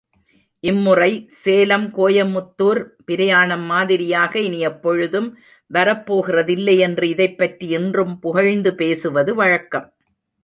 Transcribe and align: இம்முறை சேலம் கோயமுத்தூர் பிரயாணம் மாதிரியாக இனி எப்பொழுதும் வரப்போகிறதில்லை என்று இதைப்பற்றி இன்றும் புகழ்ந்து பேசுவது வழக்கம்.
இம்முறை 0.63 1.09
சேலம் 1.41 1.85
கோயமுத்தூர் 1.97 2.79
பிரயாணம் 3.05 3.65
மாதிரியாக 3.65 4.33
இனி 4.39 4.59
எப்பொழுதும் 4.59 5.29
வரப்போகிறதில்லை 5.71 6.75
என்று 6.79 7.07
இதைப்பற்றி 7.09 7.67
இன்றும் 7.77 8.15
புகழ்ந்து 8.19 8.73
பேசுவது 8.75 9.33
வழக்கம். 9.35 9.87